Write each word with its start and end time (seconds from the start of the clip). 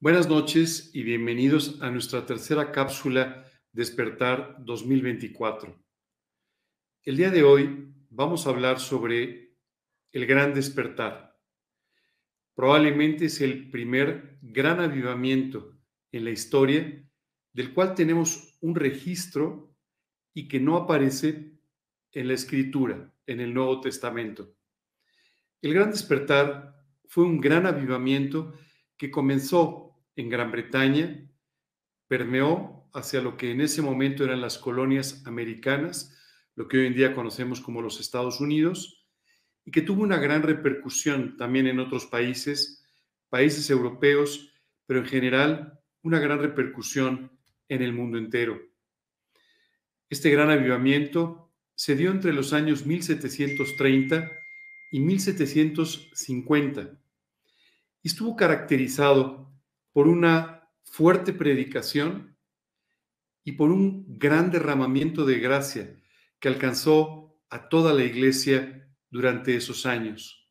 Buenas 0.00 0.28
noches 0.28 0.92
y 0.94 1.02
bienvenidos 1.02 1.82
a 1.82 1.90
nuestra 1.90 2.24
tercera 2.24 2.70
cápsula 2.70 3.44
Despertar 3.72 4.54
2024. 4.60 5.76
El 7.02 7.16
día 7.16 7.32
de 7.32 7.42
hoy 7.42 7.92
vamos 8.08 8.46
a 8.46 8.50
hablar 8.50 8.78
sobre 8.78 9.56
el 10.12 10.26
gran 10.26 10.54
despertar. 10.54 11.36
Probablemente 12.54 13.24
es 13.24 13.40
el 13.40 13.70
primer 13.72 14.38
gran 14.40 14.78
avivamiento 14.78 15.76
en 16.12 16.22
la 16.22 16.30
historia 16.30 17.04
del 17.52 17.74
cual 17.74 17.96
tenemos 17.96 18.56
un 18.60 18.76
registro 18.76 19.74
y 20.32 20.46
que 20.46 20.60
no 20.60 20.76
aparece 20.76 21.58
en 22.12 22.28
la 22.28 22.34
escritura, 22.34 23.12
en 23.26 23.40
el 23.40 23.52
Nuevo 23.52 23.80
Testamento. 23.80 24.54
El 25.60 25.74
gran 25.74 25.90
despertar 25.90 26.84
fue 27.08 27.24
un 27.24 27.40
gran 27.40 27.66
avivamiento 27.66 28.54
que 28.98 29.10
comenzó 29.10 29.96
en 30.16 30.28
Gran 30.28 30.50
Bretaña, 30.50 31.24
permeó 32.08 32.90
hacia 32.92 33.20
lo 33.20 33.36
que 33.36 33.52
en 33.52 33.60
ese 33.60 33.80
momento 33.80 34.24
eran 34.24 34.40
las 34.40 34.58
colonias 34.58 35.24
americanas, 35.24 36.18
lo 36.56 36.66
que 36.66 36.78
hoy 36.78 36.86
en 36.86 36.94
día 36.94 37.14
conocemos 37.14 37.60
como 37.60 37.80
los 37.80 38.00
Estados 38.00 38.40
Unidos, 38.40 39.06
y 39.64 39.70
que 39.70 39.82
tuvo 39.82 40.02
una 40.02 40.18
gran 40.18 40.42
repercusión 40.42 41.36
también 41.36 41.68
en 41.68 41.78
otros 41.78 42.06
países, 42.06 42.84
países 43.28 43.70
europeos, 43.70 44.52
pero 44.86 45.00
en 45.00 45.06
general 45.06 45.78
una 46.02 46.18
gran 46.18 46.40
repercusión 46.40 47.30
en 47.68 47.82
el 47.82 47.92
mundo 47.92 48.18
entero. 48.18 48.60
Este 50.08 50.30
gran 50.30 50.50
avivamiento 50.50 51.52
se 51.74 51.94
dio 51.94 52.10
entre 52.10 52.32
los 52.32 52.52
años 52.52 52.86
1730 52.86 54.32
y 54.90 55.00
1750 55.00 56.98
estuvo 58.08 58.36
caracterizado 58.36 59.52
por 59.92 60.08
una 60.08 60.70
fuerte 60.82 61.32
predicación 61.32 62.36
y 63.44 63.52
por 63.52 63.70
un 63.70 64.18
gran 64.18 64.50
derramamiento 64.50 65.24
de 65.24 65.38
gracia 65.38 65.94
que 66.40 66.48
alcanzó 66.48 67.38
a 67.50 67.68
toda 67.68 67.92
la 67.92 68.04
iglesia 68.04 68.90
durante 69.10 69.56
esos 69.56 69.86
años. 69.86 70.50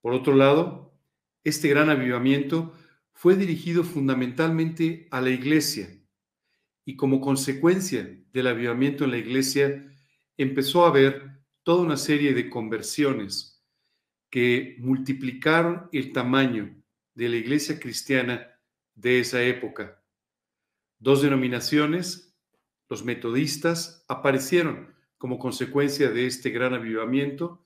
Por 0.00 0.14
otro 0.14 0.34
lado, 0.34 0.98
este 1.44 1.68
gran 1.68 1.90
avivamiento 1.90 2.74
fue 3.12 3.36
dirigido 3.36 3.84
fundamentalmente 3.84 5.06
a 5.10 5.20
la 5.20 5.30
iglesia 5.30 5.88
y 6.86 6.96
como 6.96 7.20
consecuencia 7.20 8.22
del 8.32 8.46
avivamiento 8.46 9.04
en 9.04 9.10
la 9.10 9.18
iglesia 9.18 9.84
empezó 10.36 10.84
a 10.84 10.88
haber 10.88 11.42
toda 11.62 11.82
una 11.82 11.96
serie 11.98 12.32
de 12.32 12.48
conversiones 12.48 13.53
que 14.34 14.74
multiplicaron 14.80 15.88
el 15.92 16.12
tamaño 16.12 16.74
de 17.14 17.28
la 17.28 17.36
iglesia 17.36 17.78
cristiana 17.78 18.50
de 18.96 19.20
esa 19.20 19.40
época. 19.40 20.02
Dos 20.98 21.22
denominaciones, 21.22 22.34
los 22.88 23.04
metodistas, 23.04 24.04
aparecieron 24.08 24.92
como 25.18 25.38
consecuencia 25.38 26.10
de 26.10 26.26
este 26.26 26.50
gran 26.50 26.74
avivamiento 26.74 27.64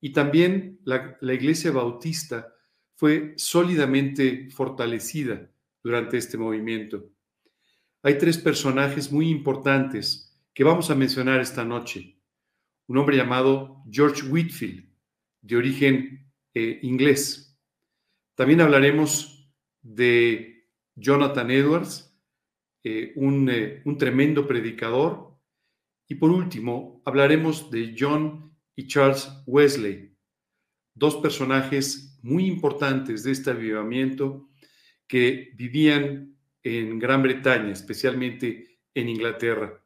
y 0.00 0.12
también 0.12 0.80
la, 0.82 1.16
la 1.20 1.32
iglesia 1.32 1.70
bautista 1.70 2.56
fue 2.96 3.34
sólidamente 3.36 4.50
fortalecida 4.50 5.48
durante 5.80 6.16
este 6.16 6.36
movimiento. 6.36 7.08
Hay 8.02 8.18
tres 8.18 8.36
personajes 8.36 9.12
muy 9.12 9.28
importantes 9.28 10.36
que 10.54 10.64
vamos 10.64 10.90
a 10.90 10.96
mencionar 10.96 11.40
esta 11.40 11.64
noche. 11.64 12.18
Un 12.88 12.98
hombre 12.98 13.16
llamado 13.16 13.84
George 13.88 14.26
Whitfield, 14.26 14.89
de 15.42 15.56
origen 15.56 16.32
eh, 16.54 16.78
inglés. 16.82 17.58
También 18.34 18.60
hablaremos 18.60 19.50
de 19.82 20.66
Jonathan 20.94 21.50
Edwards, 21.50 22.18
eh, 22.82 23.12
un, 23.16 23.48
eh, 23.50 23.82
un 23.84 23.98
tremendo 23.98 24.46
predicador. 24.46 25.38
Y 26.08 26.16
por 26.16 26.30
último, 26.30 27.02
hablaremos 27.04 27.70
de 27.70 27.94
John 27.98 28.56
y 28.74 28.86
Charles 28.86 29.30
Wesley, 29.46 30.16
dos 30.94 31.16
personajes 31.16 32.18
muy 32.22 32.46
importantes 32.46 33.22
de 33.22 33.32
este 33.32 33.50
avivamiento 33.50 34.50
que 35.06 35.52
vivían 35.54 36.36
en 36.62 36.98
Gran 36.98 37.22
Bretaña, 37.22 37.72
especialmente 37.72 38.80
en 38.94 39.08
Inglaterra. 39.08 39.82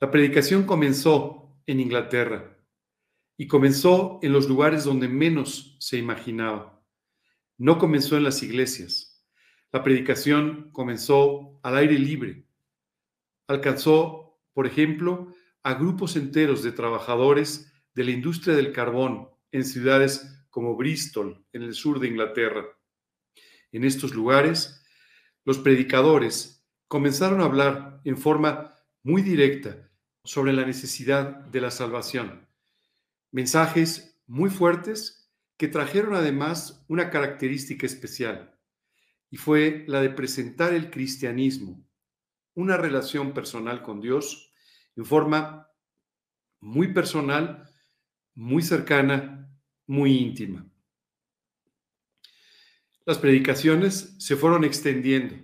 La 0.00 0.10
predicación 0.10 0.64
comenzó 0.64 1.60
en 1.66 1.80
Inglaterra 1.80 2.49
y 3.40 3.46
comenzó 3.46 4.18
en 4.20 4.34
los 4.34 4.50
lugares 4.50 4.84
donde 4.84 5.08
menos 5.08 5.74
se 5.80 5.96
imaginaba. 5.96 6.84
No 7.56 7.78
comenzó 7.78 8.18
en 8.18 8.24
las 8.24 8.42
iglesias. 8.42 9.24
La 9.72 9.82
predicación 9.82 10.68
comenzó 10.72 11.58
al 11.62 11.78
aire 11.78 11.98
libre. 11.98 12.44
Alcanzó, 13.46 14.38
por 14.52 14.66
ejemplo, 14.66 15.32
a 15.62 15.72
grupos 15.72 16.16
enteros 16.16 16.62
de 16.62 16.72
trabajadores 16.72 17.72
de 17.94 18.04
la 18.04 18.10
industria 18.10 18.54
del 18.54 18.74
carbón 18.74 19.30
en 19.52 19.64
ciudades 19.64 20.44
como 20.50 20.76
Bristol, 20.76 21.42
en 21.54 21.62
el 21.62 21.72
sur 21.72 21.98
de 21.98 22.08
Inglaterra. 22.08 22.66
En 23.72 23.84
estos 23.84 24.14
lugares, 24.14 24.84
los 25.46 25.56
predicadores 25.56 26.68
comenzaron 26.88 27.40
a 27.40 27.46
hablar 27.46 28.02
en 28.04 28.18
forma 28.18 28.74
muy 29.02 29.22
directa 29.22 29.90
sobre 30.24 30.52
la 30.52 30.66
necesidad 30.66 31.46
de 31.46 31.62
la 31.62 31.70
salvación. 31.70 32.49
Mensajes 33.32 34.20
muy 34.26 34.50
fuertes 34.50 35.30
que 35.56 35.68
trajeron 35.68 36.14
además 36.14 36.84
una 36.88 37.10
característica 37.10 37.86
especial, 37.86 38.58
y 39.30 39.36
fue 39.36 39.84
la 39.86 40.00
de 40.00 40.10
presentar 40.10 40.72
el 40.72 40.90
cristianismo, 40.90 41.86
una 42.54 42.76
relación 42.76 43.32
personal 43.32 43.82
con 43.82 44.00
Dios, 44.00 44.52
en 44.96 45.04
forma 45.04 45.68
muy 46.60 46.92
personal, 46.92 47.70
muy 48.34 48.62
cercana, 48.62 49.48
muy 49.86 50.16
íntima. 50.16 50.68
Las 53.04 53.18
predicaciones 53.18 54.16
se 54.18 54.36
fueron 54.36 54.64
extendiendo. 54.64 55.36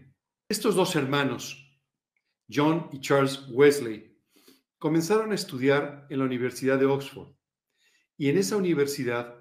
Estos 0.49 0.75
dos 0.75 0.97
hermanos, 0.97 1.79
John 2.51 2.89
y 2.91 3.01
Charles 3.01 3.47
Wesley, 3.51 4.19
comenzaron 4.79 5.33
a 5.33 5.37
estudiar 5.37 6.07
en 6.11 6.19
la 6.19 6.25
Universidad 6.25 6.79
de 6.79 6.87
Oxford 6.87 7.36
y 8.17 8.29
en 8.29 8.39
esa 8.39 8.57
universidad 8.57 9.37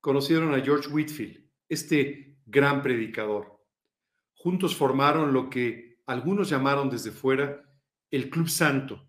conocieron 0.00 0.54
a 0.54 0.60
George 0.60 0.88
Whitfield, 0.88 1.48
este 1.68 2.38
gran 2.46 2.82
predicador. 2.82 3.60
Juntos 4.34 4.74
formaron 4.74 5.32
lo 5.32 5.50
que 5.50 6.00
algunos 6.06 6.48
llamaron 6.48 6.90
desde 6.90 7.10
fuera 7.10 7.62
el 8.10 8.30
Club 8.30 8.48
Santo, 8.48 9.08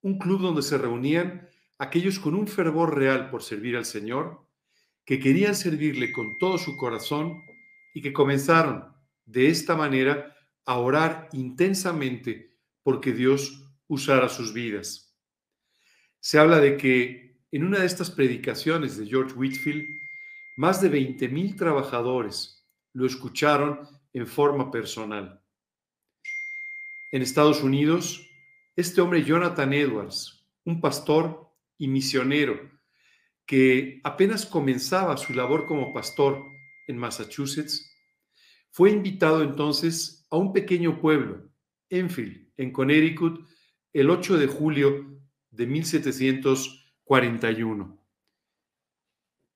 un 0.00 0.18
club 0.18 0.40
donde 0.40 0.62
se 0.62 0.78
reunían 0.78 1.48
aquellos 1.78 2.18
con 2.18 2.34
un 2.34 2.48
fervor 2.48 2.96
real 2.96 3.30
por 3.30 3.42
servir 3.42 3.76
al 3.76 3.84
Señor, 3.84 4.46
que 5.04 5.20
querían 5.20 5.54
servirle 5.54 6.12
con 6.12 6.38
todo 6.38 6.58
su 6.58 6.76
corazón 6.76 7.42
y 7.94 8.02
que 8.02 8.12
comenzaron 8.12 8.92
de 9.24 9.48
esta 9.48 9.76
manera 9.76 10.36
a 10.64 10.78
orar 10.78 11.28
intensamente 11.32 12.56
porque 12.82 13.12
Dios 13.12 13.64
usara 13.86 14.28
sus 14.28 14.52
vidas. 14.52 15.16
Se 16.20 16.38
habla 16.38 16.58
de 16.58 16.76
que 16.76 17.31
en 17.52 17.64
una 17.64 17.80
de 17.80 17.86
estas 17.86 18.10
predicaciones 18.10 18.96
de 18.96 19.06
George 19.06 19.34
Whitfield, 19.34 20.00
más 20.56 20.80
de 20.80 20.90
20.000 20.90 21.56
trabajadores 21.56 22.66
lo 22.94 23.06
escucharon 23.06 23.80
en 24.14 24.26
forma 24.26 24.70
personal. 24.70 25.42
En 27.12 27.20
Estados 27.20 27.62
Unidos, 27.62 28.26
este 28.74 29.02
hombre 29.02 29.22
Jonathan 29.22 29.72
Edwards, 29.74 30.46
un 30.64 30.80
pastor 30.80 31.52
y 31.76 31.88
misionero 31.88 32.70
que 33.44 34.00
apenas 34.02 34.46
comenzaba 34.46 35.18
su 35.18 35.34
labor 35.34 35.66
como 35.66 35.92
pastor 35.92 36.42
en 36.86 36.96
Massachusetts, 36.96 37.94
fue 38.70 38.90
invitado 38.90 39.42
entonces 39.42 40.26
a 40.30 40.38
un 40.38 40.54
pequeño 40.54 40.98
pueblo, 40.98 41.50
Enfield, 41.90 42.50
en 42.56 42.72
Connecticut, 42.72 43.46
el 43.92 44.08
8 44.08 44.38
de 44.38 44.46
julio 44.46 45.20
de 45.50 45.66
1741. 47.20 47.98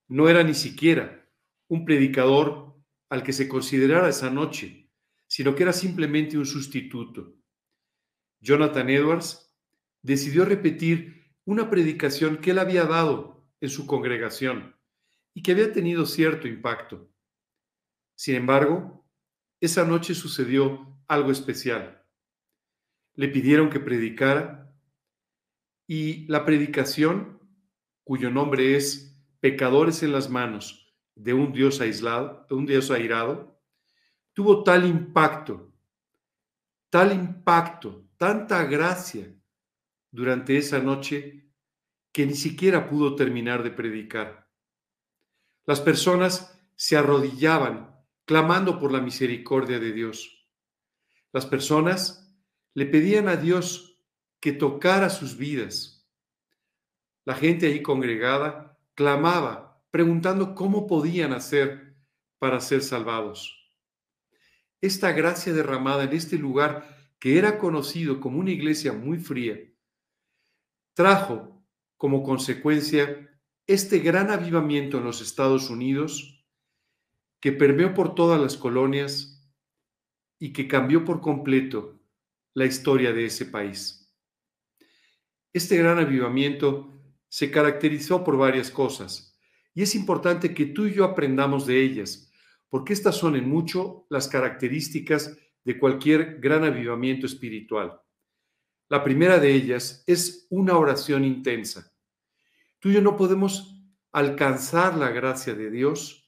No 0.09 0.29
era 0.29 0.43
ni 0.43 0.53
siquiera 0.53 1.27
un 1.67 1.85
predicador 1.85 2.75
al 3.09 3.23
que 3.23 3.33
se 3.33 3.47
considerara 3.47 4.09
esa 4.09 4.29
noche, 4.29 4.89
sino 5.27 5.55
que 5.55 5.63
era 5.63 5.73
simplemente 5.73 6.37
un 6.37 6.45
sustituto. 6.45 7.35
Jonathan 8.39 8.89
Edwards 8.89 9.53
decidió 10.01 10.45
repetir 10.45 11.33
una 11.45 11.69
predicación 11.69 12.37
que 12.37 12.51
él 12.51 12.59
había 12.59 12.85
dado 12.85 13.45
en 13.59 13.69
su 13.69 13.87
congregación 13.87 14.75
y 15.33 15.41
que 15.41 15.51
había 15.51 15.73
tenido 15.73 16.05
cierto 16.05 16.47
impacto. 16.47 17.09
Sin 18.15 18.35
embargo, 18.35 19.05
esa 19.59 19.85
noche 19.85 20.13
sucedió 20.13 20.97
algo 21.07 21.31
especial. 21.31 22.03
Le 23.15 23.27
pidieron 23.29 23.69
que 23.69 23.79
predicara 23.79 24.75
y 25.87 26.27
la 26.27 26.45
predicación, 26.45 27.36
cuyo 28.07 28.31
nombre 28.31 28.77
es 28.77 29.03
Pecadores 29.41 30.01
en 30.01 30.13
las 30.13 30.29
manos, 30.29 30.95
de 31.13 31.33
un 31.33 31.51
Dios 31.51 31.81
aislado, 31.81 32.47
de 32.49 32.55
un 32.55 32.65
Dios 32.65 32.89
airado, 32.89 33.61
tuvo 34.31 34.63
tal 34.63 34.85
impacto, 34.85 35.73
tal 36.89 37.11
impacto, 37.11 38.07
tanta 38.15 38.63
gracia 38.63 39.35
durante 40.09 40.57
esa 40.57 40.79
noche 40.79 41.51
que 42.13 42.25
ni 42.25 42.33
siquiera 42.33 42.89
pudo 42.89 43.13
terminar 43.15 43.61
de 43.61 43.71
predicar. 43.71 44.49
Las 45.65 45.81
personas 45.81 46.57
se 46.77 46.95
arrodillaban 46.95 47.93
clamando 48.23 48.79
por 48.79 48.93
la 48.93 49.01
misericordia 49.01 49.79
de 49.79 49.91
Dios. 49.91 50.47
Las 51.33 51.45
personas 51.45 52.33
le 52.73 52.85
pedían 52.85 53.27
a 53.27 53.35
Dios 53.35 53.99
que 54.39 54.53
tocara 54.53 55.09
sus 55.09 55.37
vidas. 55.37 55.96
La 57.27 57.35
gente 57.35 57.67
ahí 57.67 57.81
congregada 57.81 58.79
clamaba, 58.95 59.83
preguntando 59.91 60.55
cómo 60.55 60.87
podían 60.87 61.33
hacer 61.33 61.97
para 62.39 62.61
ser 62.61 62.81
salvados. 62.81 63.69
Esta 64.79 65.11
gracia 65.11 65.51
derramada 65.51 66.05
en 66.05 66.13
este 66.13 66.37
lugar 66.37 66.87
que 67.19 67.37
era 67.37 67.57
conocido 67.57 68.21
como 68.21 68.39
una 68.39 68.51
iglesia 68.51 68.93
muy 68.93 69.17
fría, 69.17 69.59
trajo 70.93 71.67
como 71.97 72.23
consecuencia 72.23 73.29
este 73.65 73.99
gran 73.99 74.31
avivamiento 74.31 74.99
en 74.99 75.03
los 75.03 75.19
Estados 75.19 75.69
Unidos 75.69 76.45
que 77.41 77.51
permeó 77.51 77.93
por 77.93 78.15
todas 78.15 78.39
las 78.39 78.55
colonias 78.55 79.45
y 80.39 80.53
que 80.53 80.69
cambió 80.69 81.03
por 81.03 81.19
completo 81.19 81.99
la 82.53 82.63
historia 82.63 83.11
de 83.11 83.25
ese 83.25 83.47
país. 83.47 84.15
Este 85.51 85.75
gran 85.75 85.99
avivamiento 85.99 86.93
se 87.29 87.51
caracterizó 87.51 88.23
por 88.23 88.37
varias 88.37 88.71
cosas 88.71 89.37
y 89.73 89.83
es 89.83 89.93
importante 89.93 90.55
que 90.55 90.65
tú 90.65 90.87
y 90.87 90.93
yo 90.93 91.03
aprendamos 91.05 91.67
de 91.67 91.83
ellas, 91.83 92.31
porque 92.67 92.93
estas 92.93 93.15
son 93.15 93.35
en 93.35 93.47
mucho 93.47 94.07
las 94.09 94.27
características 94.27 95.37
de 95.63 95.77
cualquier 95.77 96.39
gran 96.39 96.63
avivamiento 96.63 97.27
espiritual. 97.27 98.01
La 98.89 99.03
primera 99.03 99.37
de 99.37 99.53
ellas 99.53 100.03
es 100.07 100.47
una 100.49 100.77
oración 100.77 101.25
intensa. 101.25 101.93
Tú 102.79 102.89
y 102.89 102.93
yo 102.93 103.01
no 103.01 103.15
podemos 103.15 103.79
alcanzar 104.11 104.95
la 104.97 105.09
gracia 105.09 105.53
de 105.53 105.69
Dios 105.69 106.27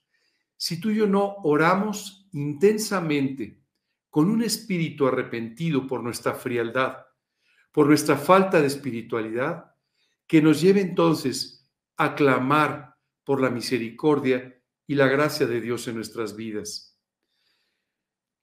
si 0.56 0.80
tú 0.80 0.92
y 0.92 0.98
yo 0.98 1.08
no 1.08 1.38
oramos 1.44 2.28
intensamente 2.34 3.64
con 4.10 4.30
un 4.30 4.44
espíritu 4.44 5.08
arrepentido 5.08 5.88
por 5.88 6.04
nuestra 6.04 6.34
frialdad, 6.34 7.06
por 7.72 7.88
nuestra 7.88 8.18
falta 8.18 8.60
de 8.60 8.68
espiritualidad, 8.68 9.69
que 10.30 10.44
nos 10.44 10.62
lleve 10.62 10.80
entonces 10.80 11.68
a 11.98 12.14
clamar 12.14 12.96
por 13.24 13.42
la 13.42 13.50
misericordia 13.50 14.62
y 14.86 14.94
la 14.94 15.08
gracia 15.08 15.48
de 15.48 15.60
Dios 15.60 15.88
en 15.88 15.96
nuestras 15.96 16.36
vidas. 16.36 17.00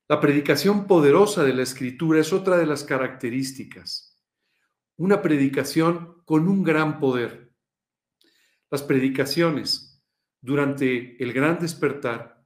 La 0.08 0.20
predicación 0.20 0.88
poderosa 0.88 1.44
de 1.44 1.54
la 1.54 1.62
escritura 1.62 2.20
es 2.20 2.32
otra 2.32 2.56
de 2.56 2.66
las 2.66 2.82
características. 2.82 4.20
Una 4.96 5.22
predicación 5.22 6.22
con 6.24 6.48
un 6.48 6.64
gran 6.64 6.98
poder. 6.98 7.52
Las 8.68 8.82
predicaciones 8.82 10.04
durante 10.40 11.22
el 11.22 11.32
gran 11.32 11.60
despertar 11.60 12.44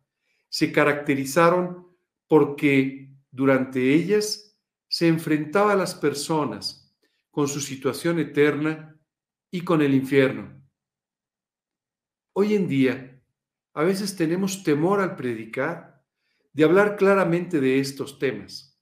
se 0.50 0.70
caracterizaron 0.70 1.88
porque 2.28 3.16
durante 3.30 3.94
ellas 3.94 4.54
se 4.86 5.08
enfrentaba 5.08 5.72
a 5.72 5.76
las 5.76 5.94
personas 5.94 6.94
con 7.30 7.48
su 7.48 7.60
situación 7.60 8.18
eterna 8.18 8.99
y 9.50 9.62
con 9.62 9.82
el 9.82 9.94
infierno. 9.94 10.62
Hoy 12.32 12.54
en 12.54 12.68
día, 12.68 13.20
a 13.74 13.82
veces 13.82 14.16
tenemos 14.16 14.62
temor 14.62 15.00
al 15.00 15.16
predicar 15.16 16.04
de 16.52 16.64
hablar 16.64 16.96
claramente 16.96 17.60
de 17.60 17.80
estos 17.80 18.18
temas. 18.18 18.80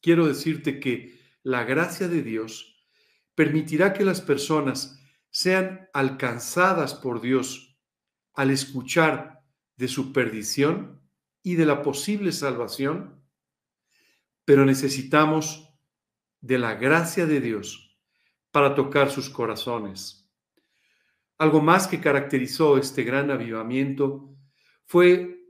Quiero 0.00 0.26
decirte 0.26 0.80
que 0.80 1.20
la 1.42 1.64
gracia 1.64 2.08
de 2.08 2.22
Dios 2.22 2.86
permitirá 3.34 3.92
que 3.92 4.04
las 4.04 4.20
personas 4.20 5.00
sean 5.30 5.88
alcanzadas 5.92 6.94
por 6.94 7.20
Dios 7.20 7.80
al 8.34 8.50
escuchar 8.50 9.44
de 9.76 9.88
su 9.88 10.12
perdición 10.12 11.00
y 11.42 11.54
de 11.54 11.66
la 11.66 11.82
posible 11.82 12.32
salvación, 12.32 13.22
pero 14.44 14.64
necesitamos 14.64 15.68
de 16.40 16.58
la 16.58 16.74
gracia 16.74 17.26
de 17.26 17.40
Dios 17.40 17.91
para 18.52 18.74
tocar 18.74 19.10
sus 19.10 19.28
corazones. 19.28 20.30
Algo 21.38 21.60
más 21.60 21.88
que 21.88 22.00
caracterizó 22.00 22.78
este 22.78 23.02
gran 23.02 23.30
avivamiento 23.30 24.36
fue 24.86 25.48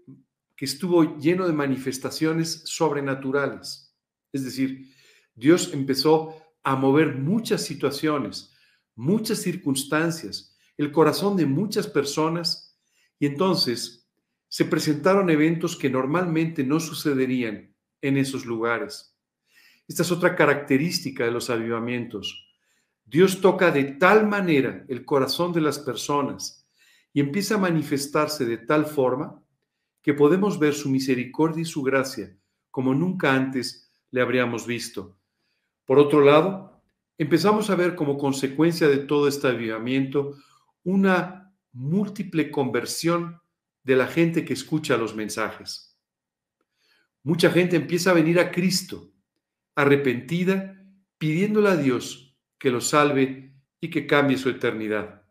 que 0.56 0.64
estuvo 0.64 1.18
lleno 1.18 1.46
de 1.46 1.52
manifestaciones 1.52 2.62
sobrenaturales. 2.64 3.94
Es 4.32 4.44
decir, 4.44 4.88
Dios 5.34 5.74
empezó 5.74 6.36
a 6.62 6.76
mover 6.76 7.16
muchas 7.16 7.62
situaciones, 7.62 8.54
muchas 8.94 9.38
circunstancias, 9.38 10.56
el 10.76 10.92
corazón 10.92 11.36
de 11.36 11.46
muchas 11.46 11.86
personas 11.86 12.78
y 13.18 13.26
entonces 13.26 14.08
se 14.48 14.64
presentaron 14.64 15.30
eventos 15.30 15.76
que 15.76 15.90
normalmente 15.90 16.62
no 16.62 16.78
sucederían 16.78 17.74
en 18.00 18.16
esos 18.16 18.44
lugares. 18.44 19.18
Esta 19.88 20.02
es 20.02 20.12
otra 20.12 20.36
característica 20.36 21.24
de 21.24 21.30
los 21.30 21.50
avivamientos. 21.50 22.51
Dios 23.04 23.40
toca 23.40 23.70
de 23.70 23.84
tal 23.84 24.26
manera 24.26 24.84
el 24.88 25.04
corazón 25.04 25.52
de 25.52 25.60
las 25.60 25.78
personas 25.78 26.66
y 27.12 27.20
empieza 27.20 27.56
a 27.56 27.58
manifestarse 27.58 28.44
de 28.44 28.58
tal 28.58 28.86
forma 28.86 29.42
que 30.02 30.14
podemos 30.14 30.58
ver 30.58 30.74
su 30.74 30.88
misericordia 30.88 31.62
y 31.62 31.66
su 31.66 31.82
gracia 31.82 32.36
como 32.72 32.94
nunca 32.94 33.34
antes 33.34 33.92
le 34.10 34.22
habríamos 34.22 34.66
visto. 34.66 35.16
Por 35.84 35.98
otro 35.98 36.22
lado, 36.22 36.82
empezamos 37.18 37.70
a 37.70 37.76
ver 37.76 37.94
como 37.94 38.18
consecuencia 38.18 38.88
de 38.88 38.98
todo 38.98 39.28
este 39.28 39.46
avivamiento 39.46 40.36
una 40.82 41.54
múltiple 41.72 42.50
conversión 42.50 43.40
de 43.84 43.96
la 43.96 44.06
gente 44.06 44.44
que 44.44 44.54
escucha 44.54 44.96
los 44.96 45.14
mensajes. 45.14 45.98
Mucha 47.22 47.50
gente 47.50 47.76
empieza 47.76 48.10
a 48.10 48.14
venir 48.14 48.40
a 48.40 48.50
Cristo, 48.50 49.12
arrepentida, 49.74 50.82
pidiéndole 51.18 51.68
a 51.68 51.76
Dios 51.76 52.31
que 52.62 52.70
lo 52.70 52.80
salve 52.80 53.56
y 53.80 53.90
que 53.90 54.06
cambie 54.06 54.38
su 54.38 54.48
eternidad. 54.48 55.24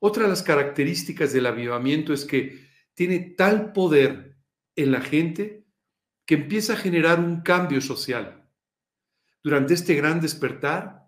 Otra 0.00 0.24
de 0.24 0.30
las 0.30 0.42
características 0.42 1.32
del 1.32 1.46
avivamiento 1.46 2.12
es 2.12 2.24
que 2.24 2.66
tiene 2.92 3.20
tal 3.20 3.72
poder 3.72 4.36
en 4.74 4.90
la 4.90 5.00
gente 5.00 5.64
que 6.26 6.34
empieza 6.34 6.72
a 6.72 6.76
generar 6.76 7.20
un 7.20 7.42
cambio 7.42 7.80
social. 7.80 8.50
Durante 9.44 9.74
este 9.74 9.94
gran 9.94 10.20
despertar, 10.20 11.06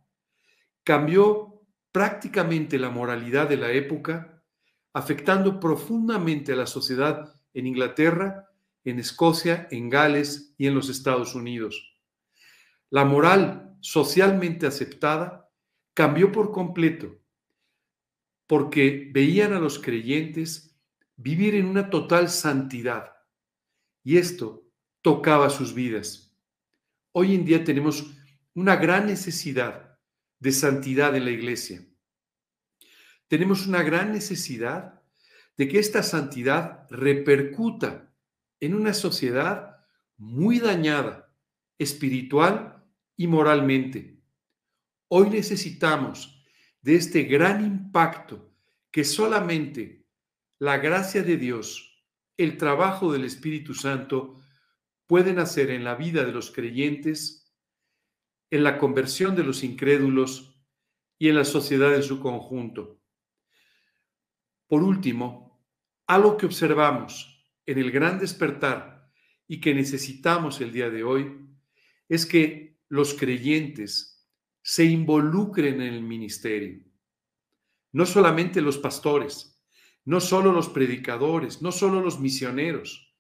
cambió 0.85 1.65
prácticamente 1.91 2.79
la 2.79 2.91
moralidad 2.91 3.49
de 3.49 3.57
la 3.57 3.73
época, 3.73 4.45
afectando 4.93 5.59
profundamente 5.59 6.53
a 6.53 6.57
la 6.57 6.67
sociedad 6.67 7.35
en 7.53 7.67
Inglaterra, 7.67 8.49
en 8.85 9.01
Escocia, 9.01 9.67
en 9.73 9.91
Gales 9.91 10.55
y 10.57 10.69
en 10.69 10.77
los 10.77 10.89
Estados 10.89 11.35
Unidos. 11.35 11.99
La 12.91 13.05
moral 13.05 13.77
socialmente 13.81 14.69
aceptada 14.69 15.42
cambió 15.95 16.33
por 16.33 16.53
completo, 16.53 17.21
porque 18.47 19.11
veían 19.13 19.53
a 19.53 19.61
los 19.61 19.79
creyentes 19.79 20.77
vivir 21.17 21.55
en 21.55 21.67
una 21.67 21.91
total 21.91 22.29
santidad. 22.29 23.17
Y 24.03 24.19
esto 24.19 24.69
tocaba 25.01 25.51
sus 25.51 25.75
vidas. 25.75 26.35
Hoy 27.13 27.35
en 27.35 27.45
día 27.45 27.65
tenemos 27.65 28.13
una 28.55 28.77
gran 28.77 29.07
necesidad 29.07 29.99
de 30.39 30.53
santidad 30.53 31.15
en 31.15 31.25
la 31.25 31.31
iglesia. 31.31 31.87
Tenemos 33.29 33.67
una 33.67 33.83
gran 33.83 34.13
necesidad 34.13 35.03
de 35.57 35.69
que 35.69 35.79
esta 35.79 36.03
santidad 36.03 36.87
repercuta 36.91 38.13
en 38.61 38.75
una 38.75 38.95
sociedad 38.95 39.77
muy 40.17 40.59
dañada, 40.59 41.35
espiritual 41.79 42.85
y 43.17 43.27
moralmente. 43.27 44.22
Hoy 45.15 45.29
necesitamos 45.29 46.43
de 46.81 46.95
este 46.95 47.25
gran 47.25 47.63
impacto 47.63 48.57
que 48.91 49.05
solamente 49.05 50.07
la 50.59 50.79
gracia 50.79 51.23
de 51.23 51.37
Dios, 51.37 52.03
el 52.39 52.57
trabajo 52.57 53.13
del 53.13 53.27
Espíritu 53.27 53.75
Santo 53.75 54.41
pueden 55.07 55.39
hacer 55.39 55.69
en 55.69 55.85
la 55.85 55.97
vida 55.97 56.25
de 56.25 56.33
los 56.33 56.51
creyentes, 56.51 57.55
en 58.51 58.65
la 58.65 58.79
conversión 58.79 59.37
de 59.37 59.45
los 59.45 59.63
incrédulos 59.63 60.59
y 61.19 61.29
en 61.29 61.35
la 61.35 61.45
sociedad 61.45 61.95
en 61.95 62.05
su 62.05 62.19
conjunto. 62.19 62.99
Por 64.67 64.83
último, 64.83 65.63
algo 66.07 66.39
que 66.39 66.47
observamos 66.47 67.53
en 67.67 67.77
el 67.77 67.91
gran 67.91 68.19
despertar 68.19 69.13
y 69.47 69.61
que 69.61 69.75
necesitamos 69.75 70.63
el 70.63 70.73
día 70.73 70.89
de 70.89 71.05
hoy 71.05 71.37
es 72.09 72.25
que 72.25 72.79
los 72.89 73.13
creyentes 73.13 74.12
se 74.63 74.85
involucren 74.85 75.81
en 75.81 75.95
el 75.95 76.03
ministerio. 76.03 76.85
No 77.91 78.07
solamente 78.07 78.61
los 78.61 78.79
pastores, 78.79 79.61
no 80.05 80.21
solo 80.21 80.53
los 80.53 80.69
predicadores, 80.69 81.61
no 81.63 81.73
solo 81.73 82.01
los 82.01 82.21
misioneros, 82.21 83.15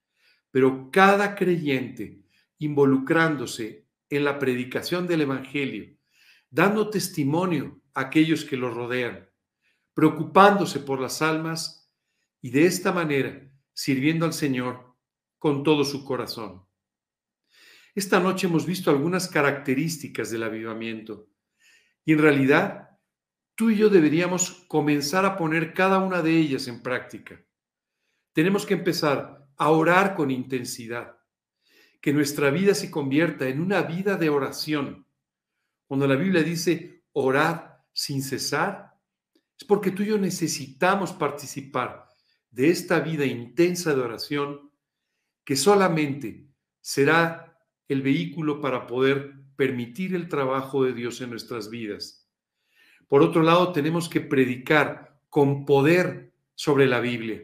pero 0.50 0.90
cada 0.90 1.34
creyente 1.34 2.22
involucrándose 2.58 3.86
en 4.08 4.24
la 4.24 4.38
predicación 4.38 5.06
del 5.06 5.22
Evangelio, 5.22 5.96
dando 6.50 6.90
testimonio 6.90 7.82
a 7.94 8.02
aquellos 8.02 8.44
que 8.44 8.56
lo 8.56 8.72
rodean, 8.72 9.28
preocupándose 9.94 10.80
por 10.80 11.00
las 11.00 11.22
almas 11.22 11.90
y 12.40 12.50
de 12.50 12.66
esta 12.66 12.92
manera 12.92 13.50
sirviendo 13.72 14.26
al 14.26 14.32
Señor 14.32 14.94
con 15.38 15.62
todo 15.62 15.84
su 15.84 16.04
corazón. 16.04 16.64
Esta 17.94 18.20
noche 18.20 18.46
hemos 18.46 18.64
visto 18.64 18.90
algunas 18.90 19.28
características 19.28 20.30
del 20.30 20.44
avivamiento 20.44 21.31
y 22.04 22.12
en 22.12 22.18
realidad 22.18 22.98
tú 23.54 23.70
y 23.70 23.76
yo 23.76 23.88
deberíamos 23.88 24.64
comenzar 24.68 25.24
a 25.24 25.36
poner 25.36 25.74
cada 25.74 25.98
una 25.98 26.22
de 26.22 26.36
ellas 26.36 26.68
en 26.68 26.82
práctica. 26.82 27.44
Tenemos 28.32 28.66
que 28.66 28.74
empezar 28.74 29.46
a 29.56 29.70
orar 29.70 30.14
con 30.14 30.30
intensidad, 30.30 31.18
que 32.00 32.12
nuestra 32.12 32.50
vida 32.50 32.74
se 32.74 32.90
convierta 32.90 33.48
en 33.48 33.60
una 33.60 33.82
vida 33.82 34.16
de 34.16 34.30
oración. 34.30 35.06
Cuando 35.86 36.06
la 36.06 36.16
Biblia 36.16 36.42
dice 36.42 37.04
orad 37.12 37.72
sin 37.92 38.22
cesar, 38.22 38.98
es 39.58 39.64
porque 39.66 39.90
tú 39.90 40.02
y 40.02 40.06
yo 40.06 40.18
necesitamos 40.18 41.12
participar 41.12 42.08
de 42.50 42.70
esta 42.70 43.00
vida 43.00 43.24
intensa 43.24 43.94
de 43.94 44.00
oración 44.00 44.72
que 45.44 45.56
solamente 45.56 46.48
será 46.80 47.58
el 47.88 48.02
vehículo 48.02 48.60
para 48.60 48.86
poder 48.86 49.41
permitir 49.56 50.14
el 50.14 50.28
trabajo 50.28 50.84
de 50.84 50.92
Dios 50.92 51.20
en 51.20 51.30
nuestras 51.30 51.70
vidas. 51.70 52.28
Por 53.08 53.22
otro 53.22 53.42
lado, 53.42 53.72
tenemos 53.72 54.08
que 54.08 54.20
predicar 54.20 55.20
con 55.28 55.64
poder 55.64 56.32
sobre 56.54 56.86
la 56.86 57.00
Biblia. 57.00 57.42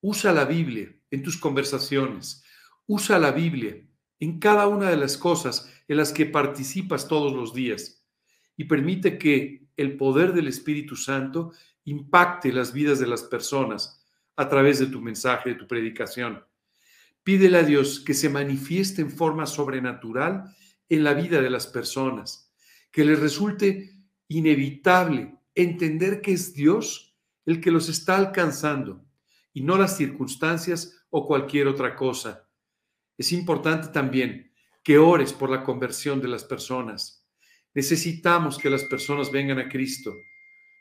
Usa 0.00 0.32
la 0.32 0.44
Biblia 0.44 0.94
en 1.10 1.22
tus 1.22 1.36
conversaciones. 1.36 2.44
Usa 2.86 3.18
la 3.18 3.32
Biblia 3.32 3.76
en 4.20 4.38
cada 4.38 4.68
una 4.68 4.90
de 4.90 4.96
las 4.96 5.16
cosas 5.16 5.72
en 5.88 5.96
las 5.96 6.12
que 6.12 6.26
participas 6.26 7.08
todos 7.08 7.32
los 7.32 7.54
días. 7.54 8.04
Y 8.56 8.64
permite 8.64 9.18
que 9.18 9.66
el 9.76 9.96
poder 9.96 10.32
del 10.32 10.48
Espíritu 10.48 10.96
Santo 10.96 11.52
impacte 11.84 12.52
las 12.52 12.72
vidas 12.72 12.98
de 12.98 13.06
las 13.06 13.22
personas 13.22 14.04
a 14.36 14.48
través 14.48 14.78
de 14.78 14.86
tu 14.86 15.00
mensaje, 15.00 15.50
de 15.50 15.56
tu 15.56 15.66
predicación. 15.66 16.44
Pídele 17.22 17.58
a 17.58 17.62
Dios 17.62 18.00
que 18.00 18.14
se 18.14 18.28
manifieste 18.28 19.02
en 19.02 19.10
forma 19.10 19.46
sobrenatural 19.46 20.54
en 20.88 21.04
la 21.04 21.14
vida 21.14 21.40
de 21.40 21.50
las 21.50 21.66
personas, 21.66 22.52
que 22.90 23.04
les 23.04 23.18
resulte 23.18 23.98
inevitable 24.28 25.38
entender 25.54 26.20
que 26.20 26.32
es 26.32 26.54
Dios 26.54 27.16
el 27.46 27.60
que 27.60 27.70
los 27.70 27.88
está 27.88 28.16
alcanzando 28.16 29.04
y 29.52 29.62
no 29.62 29.76
las 29.76 29.96
circunstancias 29.96 31.04
o 31.10 31.26
cualquier 31.26 31.68
otra 31.68 31.94
cosa. 31.94 32.48
Es 33.16 33.32
importante 33.32 33.88
también 33.88 34.52
que 34.82 34.98
ores 34.98 35.32
por 35.32 35.50
la 35.50 35.62
conversión 35.62 36.20
de 36.20 36.28
las 36.28 36.44
personas. 36.44 37.26
Necesitamos 37.72 38.58
que 38.58 38.70
las 38.70 38.84
personas 38.84 39.30
vengan 39.30 39.58
a 39.58 39.68
Cristo. 39.68 40.12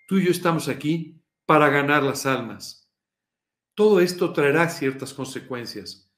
Tú 0.07 0.17
y 0.17 0.25
yo 0.25 0.31
estamos 0.31 0.67
aquí 0.67 1.21
para 1.45 1.69
ganar 1.69 2.03
las 2.03 2.25
almas. 2.25 2.89
Todo 3.75 3.99
esto 3.99 4.33
traerá 4.33 4.69
ciertas 4.69 5.13
consecuencias 5.13 6.13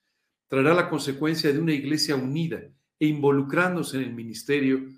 traerá 0.48 0.74
la 0.74 0.90
consecuencia 0.90 1.52
de 1.52 1.60
una 1.60 1.74
iglesia 1.74 2.16
unida 2.16 2.62
e 3.00 3.08
involucrándose 3.08 3.98
en 3.98 4.04
el 4.04 4.14
ministerio 4.14 4.90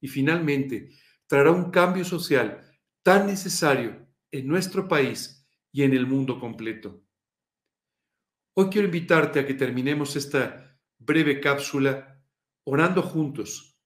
y 0.00 0.08
finalmente 0.08 0.90
traerá 1.26 1.50
un 1.50 1.70
cambio 1.70 2.04
social 2.04 2.62
tan 3.02 3.26
necesario 3.26 4.06
en 4.30 4.46
nuestro 4.46 4.88
país 4.88 5.46
y 5.72 5.82
en 5.82 5.92
el 5.92 6.06
mundo 6.06 6.38
completo. 6.38 7.02
Hoy 8.54 8.68
quiero 8.70 8.86
invitarte 8.86 9.40
a 9.40 9.46
que 9.46 9.54
terminemos 9.54 10.16
esta 10.16 10.78
breve 10.98 11.40
cápsula 11.40 12.22
orando 12.64 13.02
juntos, 13.02 13.78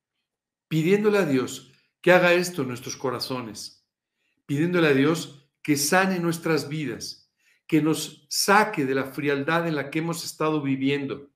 pidiéndole 0.68 1.18
a 1.18 1.26
Dios 1.26 1.72
que 2.00 2.12
haga 2.12 2.32
esto 2.32 2.62
en 2.62 2.68
nuestros 2.68 2.96
corazones, 2.96 3.86
pidiéndole 4.46 4.88
a 4.88 4.94
Dios 4.94 5.48
que 5.62 5.76
sane 5.76 6.18
nuestras 6.18 6.68
vidas 6.68 7.20
que 7.70 7.80
nos 7.80 8.26
saque 8.28 8.84
de 8.84 8.96
la 8.96 9.04
frialdad 9.04 9.68
en 9.68 9.76
la 9.76 9.90
que 9.90 10.00
hemos 10.00 10.24
estado 10.24 10.60
viviendo, 10.60 11.29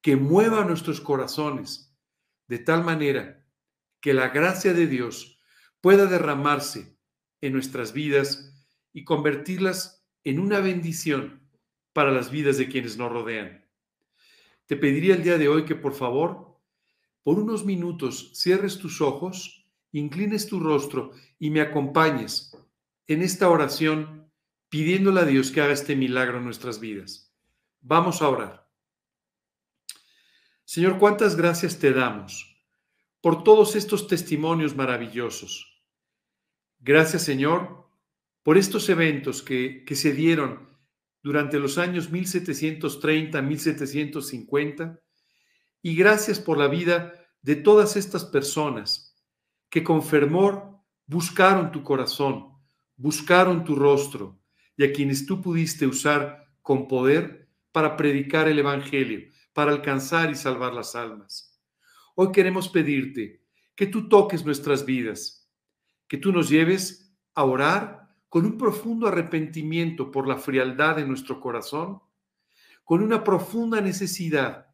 que 0.00 0.16
mueva 0.16 0.64
nuestros 0.64 1.00
corazones 1.00 1.96
de 2.46 2.58
tal 2.58 2.84
manera 2.84 3.44
que 4.00 4.14
la 4.14 4.28
gracia 4.28 4.72
de 4.72 4.86
Dios 4.86 5.40
pueda 5.80 6.06
derramarse 6.06 6.96
en 7.40 7.52
nuestras 7.52 7.92
vidas 7.92 8.54
y 8.92 9.04
convertirlas 9.04 10.06
en 10.24 10.38
una 10.38 10.60
bendición 10.60 11.48
para 11.92 12.10
las 12.10 12.30
vidas 12.30 12.58
de 12.58 12.68
quienes 12.68 12.96
nos 12.96 13.12
rodean. 13.12 13.64
Te 14.66 14.76
pediría 14.76 15.14
el 15.14 15.22
día 15.22 15.38
de 15.38 15.48
hoy 15.48 15.64
que 15.64 15.74
por 15.74 15.94
favor, 15.94 16.58
por 17.22 17.38
unos 17.38 17.64
minutos, 17.64 18.32
cierres 18.34 18.78
tus 18.78 19.00
ojos, 19.00 19.66
inclines 19.92 20.46
tu 20.46 20.60
rostro 20.60 21.12
y 21.38 21.50
me 21.50 21.60
acompañes 21.60 22.56
en 23.06 23.22
esta 23.22 23.48
oración 23.48 24.30
pidiéndole 24.68 25.20
a 25.20 25.24
Dios 25.24 25.50
que 25.50 25.60
haga 25.60 25.72
este 25.72 25.96
milagro 25.96 26.38
en 26.38 26.44
nuestras 26.44 26.80
vidas. 26.80 27.34
Vamos 27.80 28.20
a 28.20 28.28
orar. 28.28 28.67
Señor, 30.70 30.98
cuántas 30.98 31.34
gracias 31.34 31.78
te 31.78 31.94
damos 31.94 32.62
por 33.22 33.42
todos 33.42 33.74
estos 33.74 34.06
testimonios 34.06 34.76
maravillosos. 34.76 35.82
Gracias, 36.78 37.22
Señor, 37.22 37.88
por 38.42 38.58
estos 38.58 38.86
eventos 38.90 39.42
que, 39.42 39.82
que 39.86 39.96
se 39.96 40.12
dieron 40.12 40.68
durante 41.22 41.58
los 41.58 41.78
años 41.78 42.10
1730, 42.10 43.40
1750, 43.40 45.00
y 45.80 45.96
gracias 45.96 46.38
por 46.38 46.58
la 46.58 46.68
vida 46.68 47.14
de 47.40 47.56
todas 47.56 47.96
estas 47.96 48.26
personas 48.26 49.16
que 49.70 49.82
con 49.82 50.02
fervor 50.02 50.82
buscaron 51.06 51.72
tu 51.72 51.82
corazón, 51.82 52.58
buscaron 52.94 53.64
tu 53.64 53.74
rostro, 53.74 54.38
y 54.76 54.84
a 54.84 54.92
quienes 54.92 55.24
tú 55.24 55.40
pudiste 55.40 55.86
usar 55.86 56.52
con 56.60 56.86
poder 56.86 57.48
para 57.72 57.96
predicar 57.96 58.48
el 58.48 58.58
Evangelio, 58.58 59.30
para 59.58 59.72
alcanzar 59.72 60.30
y 60.30 60.36
salvar 60.36 60.72
las 60.72 60.94
almas. 60.94 61.60
Hoy 62.14 62.30
queremos 62.30 62.68
pedirte 62.68 63.42
que 63.74 63.88
tú 63.88 64.08
toques 64.08 64.44
nuestras 64.44 64.86
vidas, 64.86 65.50
que 66.06 66.16
tú 66.16 66.30
nos 66.30 66.48
lleves 66.48 67.12
a 67.34 67.42
orar 67.42 68.08
con 68.28 68.46
un 68.46 68.56
profundo 68.56 69.08
arrepentimiento 69.08 70.12
por 70.12 70.28
la 70.28 70.36
frialdad 70.36 70.94
de 70.94 71.04
nuestro 71.04 71.40
corazón, 71.40 72.00
con 72.84 73.02
una 73.02 73.24
profunda 73.24 73.80
necesidad 73.80 74.68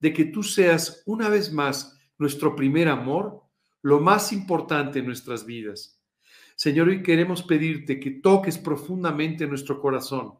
de 0.00 0.12
que 0.12 0.24
tú 0.24 0.42
seas 0.42 1.04
una 1.06 1.28
vez 1.28 1.52
más 1.52 1.96
nuestro 2.18 2.56
primer 2.56 2.88
amor, 2.88 3.44
lo 3.82 4.00
más 4.00 4.32
importante 4.32 4.98
en 4.98 5.06
nuestras 5.06 5.46
vidas 5.46 6.00
Señor, 6.56 6.88
hoy 6.88 7.04
queremos 7.04 7.44
pedirte 7.44 8.00
que 8.00 8.10
toques 8.10 8.58
profundamente 8.58 9.46
nuestro 9.46 9.80
corazón. 9.80 10.34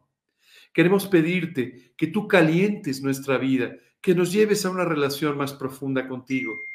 Queremos 0.73 1.07
pedirte 1.07 1.93
que 1.95 2.07
tú 2.07 2.27
calientes 2.27 3.01
nuestra 3.01 3.37
vida, 3.37 3.75
que 4.05 4.13
nos 4.13 4.31
lleves 4.31 4.63
a 4.63 4.69
una 4.69 4.85
relación 4.85 5.35
más 5.35 5.51
profunda 5.51 6.07
contigo. 6.07 6.67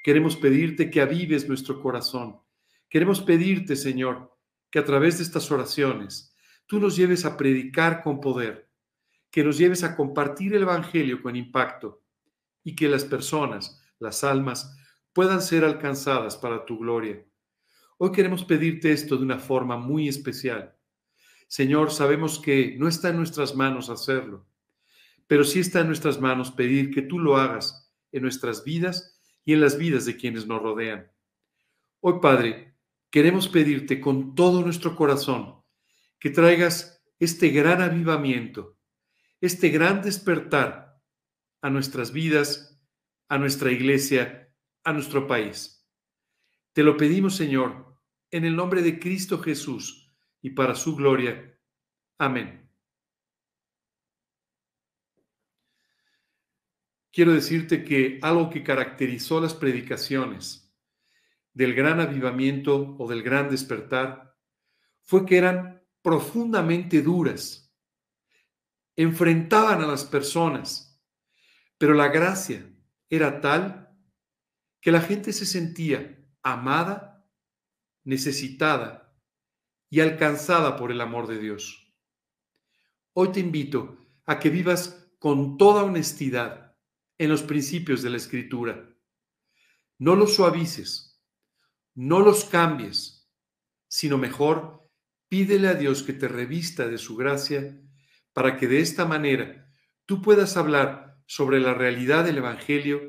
Queremos 0.00 0.36
pedirte 0.36 0.92
que 0.92 1.00
avives 1.00 1.48
nuestro 1.48 1.82
corazón. 1.82 2.40
Queremos 2.88 3.20
pedirte, 3.20 3.74
Señor, 3.74 4.32
que 4.70 4.78
a 4.78 4.84
través 4.84 5.18
de 5.18 5.24
estas 5.24 5.50
oraciones 5.50 6.36
tú 6.66 6.78
nos 6.78 6.94
lleves 6.94 7.24
a 7.24 7.36
predicar 7.36 8.04
con 8.04 8.20
poder, 8.20 8.70
que 9.28 9.42
nos 9.42 9.58
lleves 9.58 9.82
a 9.82 9.96
compartir 9.96 10.54
el 10.54 10.62
Evangelio 10.62 11.20
con 11.20 11.34
impacto 11.34 12.04
y 12.62 12.76
que 12.76 12.88
las 12.88 13.02
personas, 13.02 13.82
las 13.98 14.22
almas, 14.22 14.78
puedan 15.12 15.42
ser 15.42 15.64
alcanzadas 15.64 16.36
para 16.36 16.64
tu 16.64 16.78
gloria. 16.78 17.26
Hoy 17.96 18.12
queremos 18.12 18.44
pedirte 18.44 18.92
esto 18.92 19.16
de 19.16 19.24
una 19.24 19.40
forma 19.40 19.76
muy 19.76 20.06
especial. 20.06 20.76
Señor, 21.48 21.90
sabemos 21.90 22.38
que 22.38 22.76
no 22.78 22.86
está 22.86 23.08
en 23.08 23.16
nuestras 23.16 23.56
manos 23.56 23.90
hacerlo, 23.90 24.47
pero 25.28 25.44
sí 25.44 25.60
está 25.60 25.80
en 25.80 25.86
nuestras 25.86 26.20
manos 26.20 26.50
pedir 26.50 26.90
que 26.90 27.02
tú 27.02 27.20
lo 27.20 27.36
hagas 27.36 27.94
en 28.10 28.22
nuestras 28.22 28.64
vidas 28.64 29.20
y 29.44 29.52
en 29.52 29.60
las 29.60 29.78
vidas 29.78 30.04
de 30.06 30.16
quienes 30.16 30.46
nos 30.46 30.60
rodean. 30.60 31.12
Hoy, 32.00 32.14
Padre, 32.20 32.76
queremos 33.10 33.46
pedirte 33.46 34.00
con 34.00 34.34
todo 34.34 34.62
nuestro 34.62 34.96
corazón 34.96 35.62
que 36.18 36.30
traigas 36.30 37.04
este 37.20 37.50
gran 37.50 37.82
avivamiento, 37.82 38.78
este 39.40 39.68
gran 39.68 40.02
despertar 40.02 41.00
a 41.60 41.70
nuestras 41.70 42.12
vidas, 42.12 42.80
a 43.28 43.38
nuestra 43.38 43.70
iglesia, 43.70 44.52
a 44.84 44.92
nuestro 44.92 45.26
país. 45.26 45.86
Te 46.72 46.82
lo 46.82 46.96
pedimos, 46.96 47.36
Señor, 47.36 47.96
en 48.30 48.44
el 48.44 48.56
nombre 48.56 48.82
de 48.82 48.98
Cristo 48.98 49.38
Jesús 49.38 50.14
y 50.40 50.50
para 50.50 50.74
su 50.74 50.96
gloria. 50.96 51.58
Amén. 52.18 52.67
Quiero 57.18 57.32
decirte 57.32 57.82
que 57.82 58.20
algo 58.22 58.48
que 58.48 58.62
caracterizó 58.62 59.40
las 59.40 59.52
predicaciones 59.52 60.72
del 61.52 61.74
gran 61.74 61.98
avivamiento 61.98 62.94
o 62.96 63.08
del 63.08 63.24
gran 63.24 63.50
despertar 63.50 64.36
fue 65.02 65.26
que 65.26 65.36
eran 65.36 65.82
profundamente 66.00 67.02
duras, 67.02 67.74
enfrentaban 68.94 69.82
a 69.82 69.88
las 69.88 70.04
personas, 70.04 71.02
pero 71.76 71.92
la 71.92 72.06
gracia 72.06 72.72
era 73.10 73.40
tal 73.40 73.98
que 74.80 74.92
la 74.92 75.00
gente 75.00 75.32
se 75.32 75.44
sentía 75.44 76.24
amada, 76.44 77.28
necesitada 78.04 79.20
y 79.90 79.98
alcanzada 79.98 80.76
por 80.76 80.92
el 80.92 81.00
amor 81.00 81.26
de 81.26 81.40
Dios. 81.40 81.92
Hoy 83.12 83.32
te 83.32 83.40
invito 83.40 84.06
a 84.24 84.38
que 84.38 84.50
vivas 84.50 85.10
con 85.18 85.56
toda 85.56 85.82
honestidad 85.82 86.67
en 87.18 87.28
los 87.28 87.42
principios 87.42 88.02
de 88.02 88.10
la 88.10 88.16
Escritura. 88.16 88.88
No 89.98 90.14
los 90.14 90.34
suavices, 90.34 91.20
no 91.94 92.20
los 92.20 92.44
cambies, 92.44 93.28
sino 93.88 94.16
mejor 94.18 94.88
pídele 95.28 95.68
a 95.68 95.74
Dios 95.74 96.02
que 96.02 96.12
te 96.12 96.28
revista 96.28 96.88
de 96.88 96.98
su 96.98 97.16
gracia 97.16 97.78
para 98.32 98.56
que 98.56 98.68
de 98.68 98.80
esta 98.80 99.04
manera 99.04 99.68
tú 100.06 100.22
puedas 100.22 100.56
hablar 100.56 101.20
sobre 101.26 101.60
la 101.60 101.74
realidad 101.74 102.24
del 102.24 102.38
Evangelio 102.38 103.02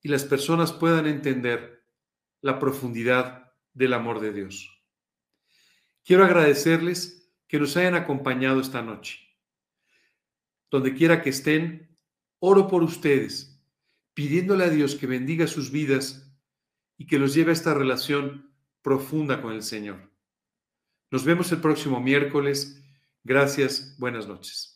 y 0.00 0.08
las 0.08 0.24
personas 0.24 0.72
puedan 0.72 1.06
entender 1.06 1.86
la 2.40 2.58
profundidad 2.58 3.52
del 3.72 3.92
amor 3.92 4.20
de 4.20 4.32
Dios. 4.32 4.68
Quiero 6.04 6.24
agradecerles 6.24 7.32
que 7.46 7.60
nos 7.60 7.76
hayan 7.76 7.94
acompañado 7.94 8.60
esta 8.60 8.82
noche. 8.82 9.20
Donde 10.70 10.94
quiera 10.94 11.22
que 11.22 11.30
estén, 11.30 11.91
oro 12.44 12.66
por 12.66 12.82
ustedes, 12.82 13.56
pidiéndole 14.14 14.64
a 14.64 14.68
Dios 14.68 14.96
que 14.96 15.06
bendiga 15.06 15.46
sus 15.46 15.70
vidas 15.70 16.28
y 16.98 17.06
que 17.06 17.20
los 17.20 17.34
lleve 17.34 17.50
a 17.50 17.52
esta 17.52 17.72
relación 17.72 18.52
profunda 18.82 19.40
con 19.40 19.52
el 19.52 19.62
Señor. 19.62 20.10
Nos 21.12 21.24
vemos 21.24 21.52
el 21.52 21.60
próximo 21.60 22.00
miércoles. 22.00 22.82
Gracias. 23.22 23.94
Buenas 23.96 24.26
noches. 24.26 24.71